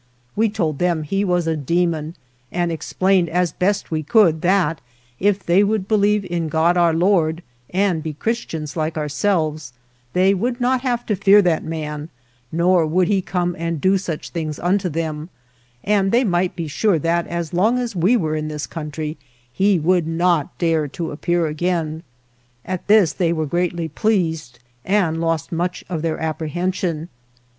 We 0.35 0.49
told 0.49 0.79
them 0.79 1.03
he 1.03 1.23
was 1.23 1.45
a 1.45 1.55
demon 1.55 2.15
and 2.51 2.71
explained 2.71 3.29
as 3.29 3.51
best 3.51 3.91
we 3.91 4.01
could 4.01 4.41
that 4.41 4.81
if 5.19 5.45
they 5.45 5.63
would 5.63 5.87
believe 5.87 6.25
in 6.25 6.49
God, 6.49 6.75
Our 6.75 6.91
Lord, 6.95 7.43
and 7.69 8.01
be 8.01 8.13
Christians 8.13 8.75
like 8.75 8.97
ourselves, 8.97 9.73
they 10.13 10.33
would 10.33 10.59
not 10.59 10.81
have 10.81 11.05
to 11.05 11.15
fear 11.15 11.39
that 11.43 11.63
man, 11.63 12.09
nor 12.51 12.83
would 12.87 13.09
he 13.09 13.21
come 13.21 13.55
and 13.59 13.79
do 13.79 13.95
such 13.99 14.31
things 14.31 14.57
unto 14.57 14.89
them, 14.89 15.29
and 15.83 16.11
they 16.11 16.23
might 16.23 16.55
be 16.55 16.67
sure 16.67 16.97
that 16.97 17.27
as 17.27 17.53
long 17.53 17.77
as 17.77 17.95
we 17.95 18.17
were 18.17 18.35
in 18.35 18.47
this 18.47 18.65
country 18.65 19.17
he 19.53 19.77
would 19.77 20.07
not 20.07 20.57
dare 20.57 20.87
to 20.87 21.11
appear 21.11 21.45
again. 21.45 22.01
At 22.65 22.87
this 22.87 23.13
they 23.13 23.31
were 23.31 23.45
greatly 23.45 23.87
pleased 23.87 24.57
and 24.83 25.21
lost 25.21 25.51
much 25.51 25.83
of 25.89 26.01
their 26.01 26.17
apprehension. 26.17 27.09